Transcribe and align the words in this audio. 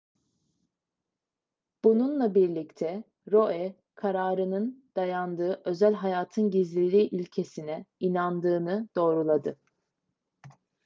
bununlar 1.83 2.35
birlikte 2.35 3.03
roe 3.31 3.75
kararının 3.95 4.85
dayandığı 4.95 5.61
özel 5.65 5.93
hayatın 5.93 6.51
gizliliği 6.51 7.09
ilkesine 7.09 7.85
inandığını 7.99 8.89
doğruladı 8.95 9.57